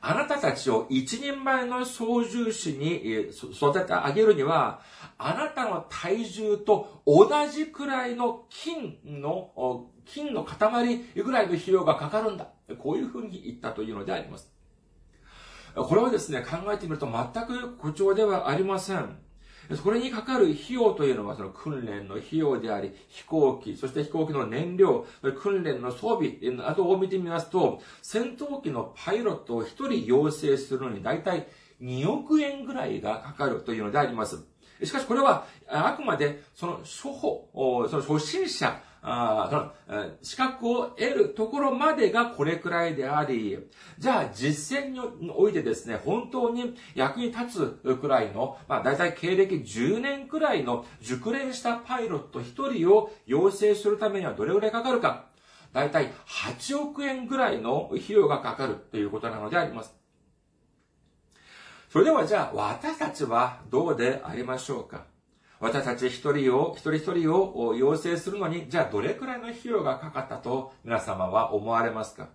[0.00, 4.80] あなたたちを一人前の操縦士に育ててあげるには、
[5.18, 12.48] あなたの体重と同じくらいの金の、金の塊ぐらいの費用がかかるんだ。
[12.78, 14.52] こういうふうに言ったというのであります。
[15.74, 19.16] これはですね、考えてみると全く誇張ではありません。
[19.82, 25.06] それにかかる費用というのはその訓練の費用であり、飛行機、そして飛行機の燃料、
[25.40, 31.46] 訓練の装備あとを見てみますと、戦闘機のパイロットを一人養成するのに大体
[31.80, 34.44] 2億円ぐらいがかかるというのであります。
[34.82, 37.48] しかしこれは、あくまで、その初歩、
[37.88, 39.56] その初心者、あそ
[39.94, 43.58] の資格を得るところまでがこれくらいであり、
[43.98, 45.00] じゃあ実践に
[45.34, 55.26] おいてですね、本当に役に立つくらいの、まあ大体経歴10年くらいの熟練したパイロット1人を養成するためにはどれくらいかかるか。
[55.72, 59.94] 大体8億円ぐらいの費用がかかるということなのであります。
[61.90, 65.11] それではじゃあ私たちはどうでありましょうか
[65.62, 72.30] 私たち一人を、一人一人を養成するのに、じゃあどれくらいの費用がかかったと皆様は思われますか？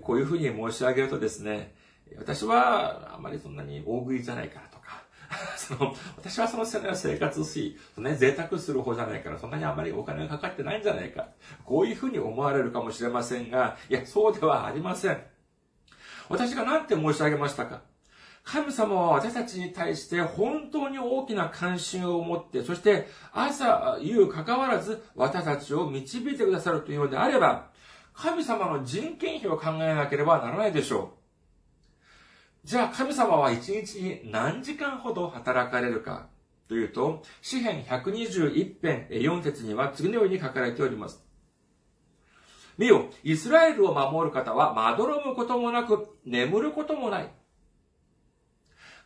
[0.00, 1.74] こういうふうに申し上げるとですね、
[2.16, 5.02] 私はあまりそんなに大食いじゃないからとか、
[5.58, 11.28] その、私はその生活し、ね、贅沢する方じゃないから、そんなにあまりお金がかかってないんじゃないか。
[11.66, 15.22] こういうふうに思われるかもしれませんが、いや、そうではありません。
[16.30, 17.82] 私が何て申し上げましたか？
[18.42, 27.70] 神様は私たちに対して本当に大きな関心を持って、そして朝、夕関わらず私たちを導いてくださるというのであれば、
[28.14, 31.20] 神様の人件費を考えなければならないでしょう。
[32.64, 36.28] じゃあ神様は一日に何時間ほど働かれるか
[36.68, 41.24] というと、詩編121編4節には次のように書かれております。
[42.76, 47.39] 見よ、イスラエルを守る方はまどろむこともなく、眠ることもない。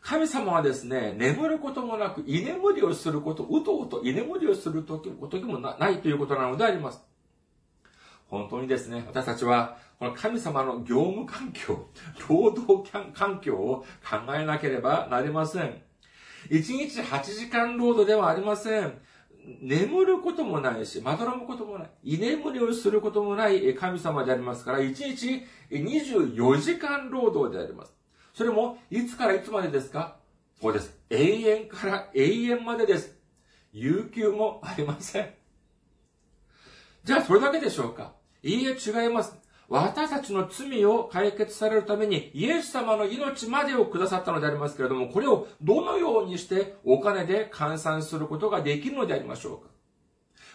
[0.05, 7.03] 神様はですね、眠ることもなく、居眠りをすること、うとうと居眠りをする時時もないということなのであります。
[8.27, 11.87] 本当にですね、私たちは、この神様の業務環境、
[12.29, 15.81] 労働環境を考えなければなりません。
[16.51, 18.99] 1日8時間労働ではありません。
[19.61, 21.89] 眠ることもないし、まどろむこともない。
[22.03, 28.04] 居眠りをすることもない神様でありますから、1日24時間労働であります。
[28.35, 30.17] それも、いつからいつまでですか？
[30.61, 30.93] そうです。
[31.09, 33.15] 永遠から永遠までです。
[33.71, 35.29] 有給もありません。
[37.05, 38.11] じゃあ、それだけでしょうか？
[38.43, 39.33] いいえ、違います。
[39.69, 49.74] 私たちの罪を解決されるためにイエス様の命までをくださったのでありますけれども、これをどのようにしてお金で換算することができるのでありましょうか？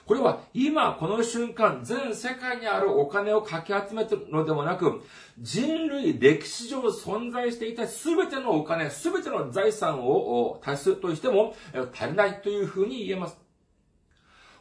[0.06, 5.02] これは今この瞬間全世界にあるお金をかき集めているのではなく
[5.38, 11.54] 人類歴史上存在していた全てのお金、全ての財産を足すとしても
[11.92, 13.38] 足りないというふうに言えます。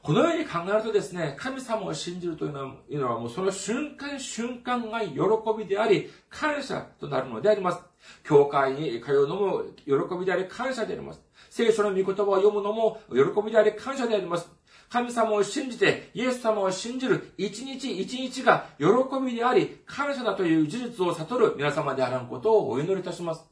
[0.01, 5.19] このように考えるとですね、神様を信じるというのはもうその瞬間瞬間が喜
[5.57, 7.81] びであり、感謝となるのであります。
[8.23, 11.21] 教会に通うのも喜びであり、感謝であります。
[11.49, 14.49] 聖書の御言葉を読むのも喜びであり、感謝であります。
[14.89, 18.85] 神様を信じて、イエス様を信じる一日一日が喜
[19.23, 23.45] びであり、感謝だという事実を悟る皆様であらんことをお祈りいたします。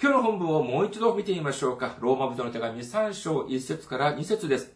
[0.00, 1.96] 今日の本文をもう一度見てみましょうか。
[2.00, 4.72] ローマ人の手紙3章1節から2節です。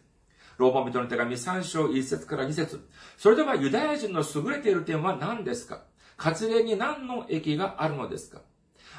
[0.57, 2.85] ローマ人の手紙3章1節から2節
[3.15, 5.83] それではユダヤ人の優れている点は何ですか？
[6.17, 8.41] 割礼に何の益があるのですか？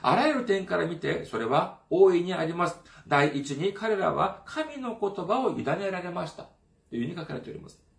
[0.02, 2.76] あらゆる点から見て、それは大いにあります。
[3.06, 6.46] 第一に彼らは神の言葉を委ねられました。
[6.88, 7.89] というふうに書かれております。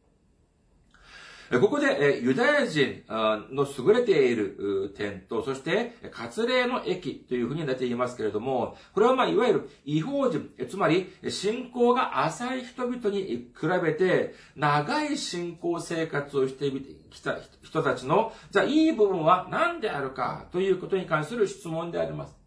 [1.60, 16.72] ここで、ユダヤ人の優れている点と、そして、割礼の益というふうに出ていますけれども、これはまあ、いわゆる違法人、つまり、信仰が浅い人々に比べて、長い信仰生活をして
[17.10, 22.41] きた人たちの、じゃあ、いい部分は何であるかということに関する質問であります。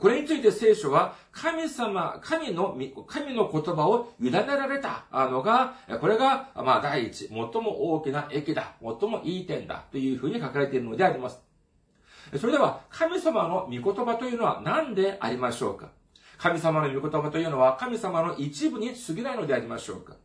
[0.00, 2.76] これについて聖書は、神様、神の、
[3.06, 11.40] 神の言葉を委ねられたのが、これが、まあ、第一、最も大きな益だ、最もいい点だ、というふうに書かれているのであります。
[12.38, 15.88] それでは、神様の御言葉というのは何でありましょうか？
[16.38, 20.16] 神様の御言葉というのは、神様の一部に過ぎないのでありましょうか？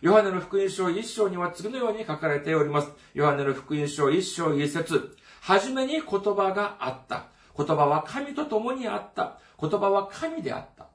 [0.00, 2.90] ヨハネの福音書一章には次のように書かれております。
[3.14, 5.16] ヨハネの福音書一章一節。
[5.40, 7.26] はじめに言葉があった。
[7.56, 9.38] 言葉は神と共にあった。
[9.60, 10.88] 言葉は神であった。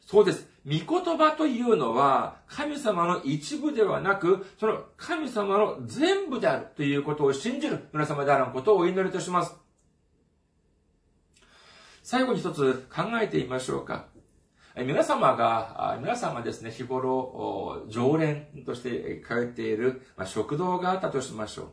[0.00, 0.48] そうです。
[0.64, 9.56] 御言葉というのは神様の一部ではなく、その神様の全部であるということを信じる皆様であることをお祈りとします。
[12.02, 14.06] 最後に一つ考えてみましょうか。
[14.76, 21.72] 皆様が、皆さんがですね、日頃、常連として通っている食堂があったとしましょ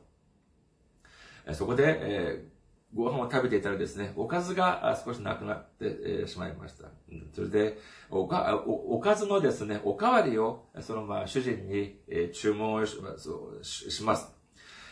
[1.48, 1.56] う。
[1.56, 2.49] そこで、
[2.94, 6.86] ご飯を食べていたらですね、おかずが少しなくなってしまいました。
[7.34, 7.78] それで、
[8.10, 12.00] おかおかずのですね、おかわりを、そのまあ主人に
[12.34, 14.34] 注文をします。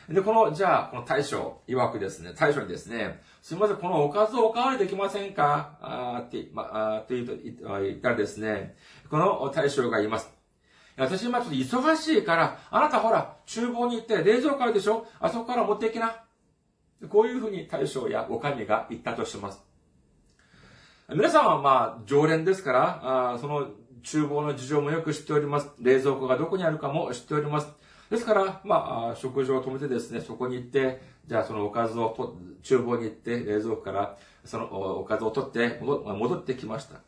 [0.10, 5.78] で、この、じゃあ、この大将、曰くですね、大将にですね、すみません、このおかずをおかわりできませんか？
[5.82, 8.78] あって、まあ、って言ったらですね、
[9.10, 10.30] この大将が言います。
[10.96, 15.06] 私今ちょっと忙しいから、あなたほら、厨房に行って冷蔵庫あるでしょ？
[15.20, 16.24] あそこから持っていきな。
[17.10, 19.64] こういうふうに大将やお上が言ったとします。
[21.10, 23.70] 皆さんはまあ、常連ですから、あその
[24.04, 25.70] 厨房の事情もよく知っております。
[25.80, 27.68] 冷蔵庫がどこにあるかも知っております。
[28.10, 37.02] ですから、まあ、食事を止めてですね、そこに行って、じゃあそのおかずをと、厨房に行って、冷蔵庫からそのおかずを取って戻ってきました。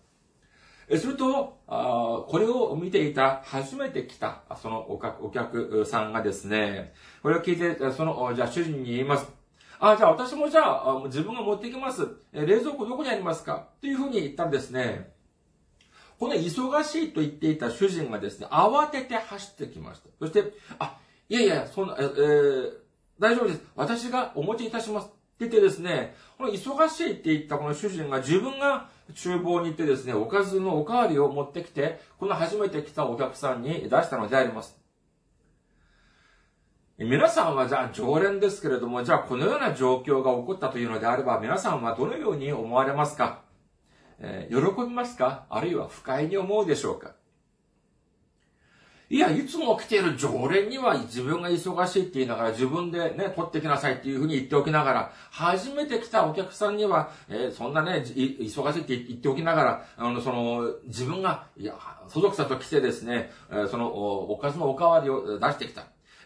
[0.97, 9.38] すると、これを見ていた、初めて来た、そのお客さんがですね、これを聞いて、その、じゃあ主人に言います。
[9.79, 12.07] あ、じゃあ私もじゃあ、自分が持ってきます。
[12.33, 13.69] え冷蔵庫どこにありますか？
[13.79, 15.11] というふうに言ったんですね。
[16.19, 20.09] この忙しいと言っていた主人がですね、慌てて走ってきました。
[20.19, 20.97] そして、あ、
[21.29, 22.73] いやいや、そんな、えー、
[23.19, 23.61] 大丈夫です。
[23.75, 25.05] 私がお持ちいたします。
[25.05, 34.77] って言ってですね、この忙しいって言ったこの主人が自分が厨房に行ってですね、おかずのおかわりを持ってきて、この初めて来たお客さんに出したのであります。
[37.01, 43.39] 皆さんはじゃあ常連ですけれども、じゃあこのような状況が起こったというのであれば、皆さんはどのように思われますか、
[44.19, 45.45] えー、喜びますか？
[45.49, 47.13] あるいは不快に思うでしょうか？
[49.09, 61.75] いや、いつも来ている常連には自分が忙しいって言いながら自分でね、取ってきなさいっていうふうに言っておきながら、初めて来たお客さんには、えー、そんなね、忙しいって言っておきながら、あの、その、自分が、いや、
[62.09, 65.85] 所属者と来てですね、えー、その、おかずのおかわりを出してきた。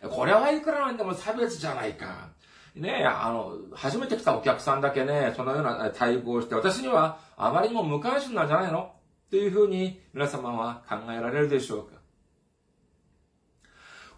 [0.10, 2.30] これはいくらなんでも差別じゃないか。
[2.76, 8.92] ねえあの、初めて来たお客さんだけね、そのような待遇をして、私にはあまりにも無関心なんじゃないの？
[9.28, 11.94] っていうふうに皆様は考えられるでしょうか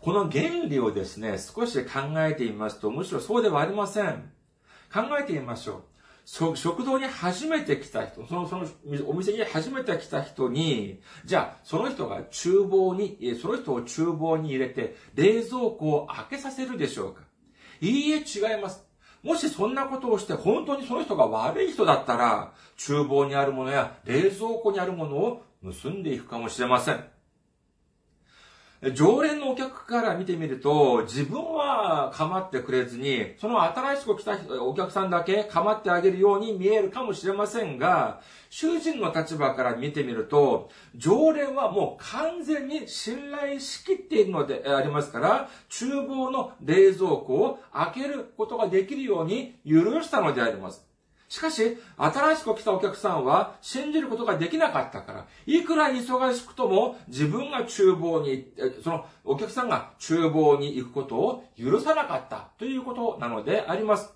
[0.01, 4.31] この原理をですね、少し考えてみますと、むしろそうではありません。
[4.93, 5.83] 考えてみましょう。
[6.25, 8.67] 食堂に初めて来た人、その、その、
[9.07, 17.21] お店に初めて来た人に、じゃあ、その人が厨房に、その人を厨房に入れて、冷蔵庫を開けさせるでしょうか
[17.79, 18.83] いいえ、違います。
[19.21, 27.14] もしそんなことをして本当にその人が悪い人だったら、厨房にあるものや冷蔵庫にあるものを盗んでいくかもしれません。
[28.93, 50.85] 常連のお客から見てみると、自分は構ってくれずに、その新しく来たお客さんだけ構ってあげるように見えるかもしれませんが、囚人の立場から見てみると、常連はもう完全に信頼しきっているのでありますから、厨房の冷蔵庫を開けることができるように許したのであります。
[51.27, 58.53] しかし、新しく来たお客さんは信じることができなかったから、いくら忙しくとも自分が厨房に、
[58.83, 64.13] そのお客さんが厨房に行くことを許さなかったということなのであります。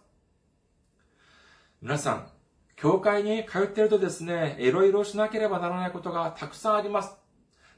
[1.82, 2.28] 皆さん、
[2.76, 7.29] 教会に通っているとですね、いろいろしなければならないことがたくさんあります。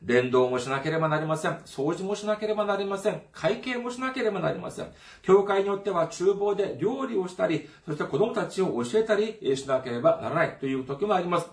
[0.01, 1.57] 伝道もしなければなりません。
[1.65, 3.21] 掃除もしなければなりません。
[3.31, 4.87] 会計もしなければなりません。
[5.21, 11.49] 教会によっては厨房で料理をしたり、そして子供たちを教えたりしなければならないという時もあります。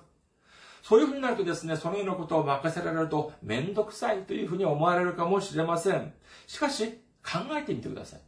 [0.82, 6.14] そういうふうになるとですね、そのようなことを任せられるとめんどくさいというふうに思われるかもしれません。
[6.46, 8.20] しかし、考えてみてください。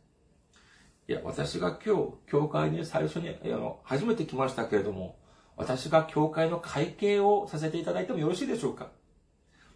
[1.08, 5.16] いや、私が今日、教会に最初に、あの、初めて来ましたけれども、
[5.56, 8.88] 私が教会の会計をさせていただいてもよろしいでしょうか？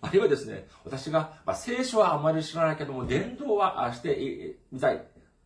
[0.04, 5.02] あるいはですね、私が、まあ、聖書はあまり知らないけども、伝道はしてみたい。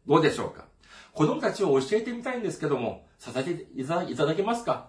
[0.06, 0.64] どうでしょうか？
[1.12, 4.88] 子供たちを教えてみたいんですけども、させていただけますか？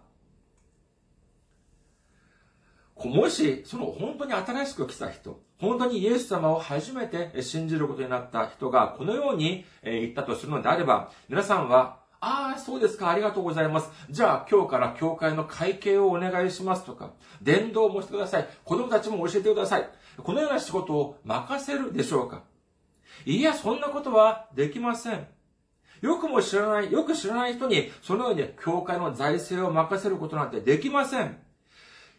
[2.96, 13.90] もし、その本当に新しく来た人、本当にイエス様を初めて信じることになった人がこのように言ったとするのであれば、皆さんはああ、そうですか、ありがとうございます。
[14.10, 18.48] じゃあ今日から教会の会計をお願いしますとか、伝道もしてください。
[18.66, 19.90] 子供たちも教えてください。
[20.18, 22.44] このような仕事を任せるでしょうか
[23.26, 25.28] いや、そんなことはできません。
[26.02, 31.38] よくも知らない、よく知らない人に、そのように教会の財政を任せることなんてできません。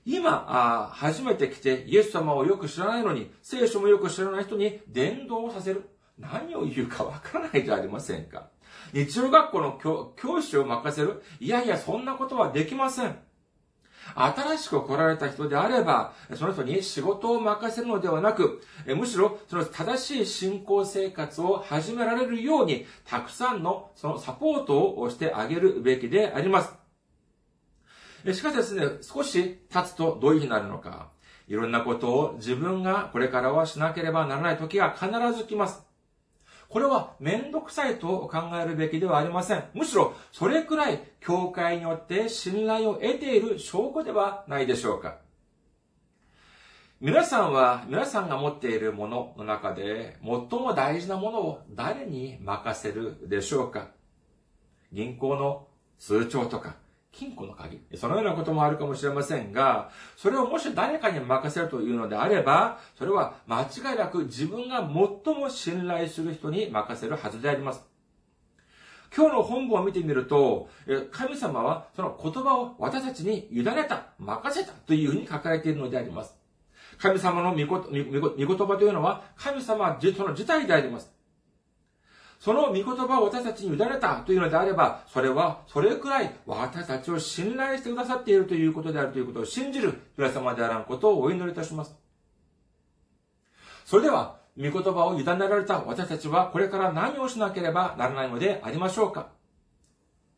[0.07, 5.91] 今、あ初めて来てイエス様をよく知らないのに、聖書もよく知らない人に伝道をさせる。
[6.19, 8.49] 何を言うかわからないじゃありませんか。
[8.93, 11.23] 日曜学校の教教師を任せる？
[11.39, 13.17] いやいや、そんなことはできません。
[14.15, 18.61] 新しく来られた人であれば、その人に仕事を任せるのではなく、
[18.97, 26.75] むしろその正しい信仰生活を始められるように、たくさんのそのサポートをしてあげるべきであります。
[28.33, 31.11] しかしですね、少し経つとどういうふうになるのか。
[31.47, 35.85] いろんなことを自分がこれからはしなければならない時が必ず来ます。
[36.71, 39.65] これはめんどくさいと考えるべきではありません。
[39.75, 45.19] むしろ、それくらい教会によって信頼を得ている証拠ではないでしょうか。
[47.01, 53.89] 皆さんは、皆さんが持っているものの中で、最も大事なものを誰に任せるでしょうか
[54.93, 55.67] 銀行の
[55.99, 56.77] 通帳とか、
[57.13, 57.81] 金庫の鍵。
[57.97, 67.85] そのようなこともあるかもしれませんが、それをもし誰かに任せるというのであれば、それは間違いなく自分が最も信頼する人に任せるはずであります。
[69.15, 70.69] 今日の本文を見てみると、
[71.11, 76.39] 神様はその言葉を私たちに委ねた、任せたというふうに書かれているのであります。
[76.97, 77.81] 神様の御言葉
[78.79, 81.11] というのは、神様はその自体であります。
[82.41, 91.95] その御言葉を私たちに委ねたというのであれば、それは、それくらい私たちを信頼してくださっているということであるということを信じる皆様であらんことをお祈りいたします。
[93.85, 99.29] それでは、御言葉を委ねられた私たちはこれから何をしなければならないのでありましょうか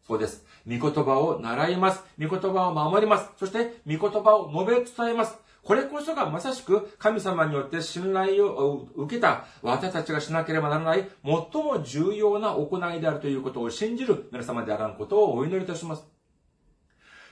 [0.06, 0.44] そうです。
[0.66, 2.02] 御言葉を習います。
[2.20, 3.30] 御言葉を守ります。
[3.38, 5.38] そして、御言葉を述べ伝えます。
[5.64, 16.04] これこそがまさしく神様によって信頼を受けた私たちがしなければならない最も重要な行いであるということを信じる皆様であらんことをお祈りいたします。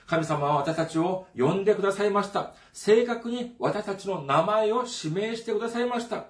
[0.07, 2.53] 神様は私たちを呼んでくださいました。
[2.73, 6.25] 正確に私たちの名前を指名してくださいました。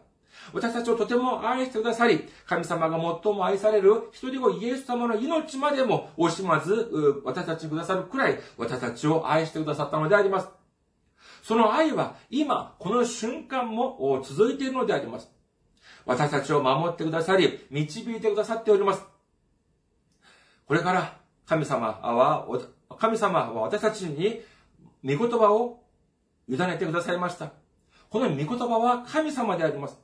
[0.54, 10.61] 私たちをとても愛してくださり、神様が最も愛される一人子イエス様の命までも惜しまず、私たちにくださるくらい、私たちを愛してくださったのであります。
[11.44, 15.30] その愛は今、この瞬間も続いているのであります。
[16.06, 19.04] 私たちを守ってくださり、導いてくださっております。
[20.66, 22.48] これから神様は、
[22.98, 24.42] 神様は私たちに
[25.04, 25.84] 御言葉を
[26.48, 27.52] 委ねてくださいました。
[28.10, 29.98] この御言葉は神様であります。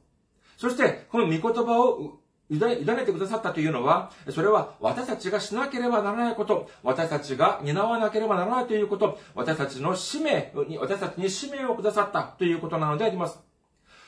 [0.58, 2.20] そして、この御言葉を
[2.50, 13.40] 委ねてくださったというのは、それは私たちがしなければならないこと、私たちが担わなければならないということ、私たちの使命に、私たちに使命をくださったということなのであります。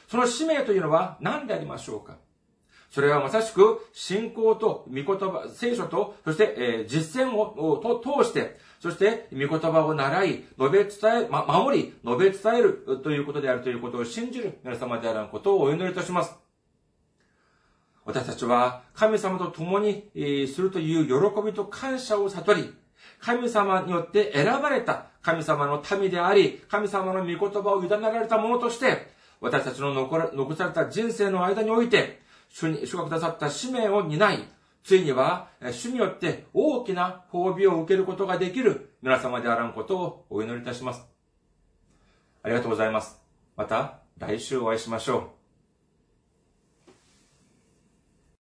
[0.08, 2.18] その使命というのは何でありましょうか？
[2.90, 16.49] それはまさしく信仰と御言葉、聖書と、そして、え、実践をと通して、そして御言葉を習い、述べ伝え、ま、守り、述べ伝えるということであるということを信じる皆様であることをお祈りいたします。
[18.06, 20.10] 私たちは神様と共に
[20.47, 22.74] するという喜びと感謝を悟り、
[23.20, 32.20] 神様によって選ばれた神様の民であり、神様の御言葉を委ねられたものとして、私たちの残された人生の間において、
[32.50, 34.39] 主に、主がくださった使命を担い、
[34.84, 41.06] ついには、主によって大きな褒美を受けることができる皆様であらんことをお祈りいたします。
[42.43, 43.22] ありがとうございます。
[43.56, 45.39] また来週お会いしましょう。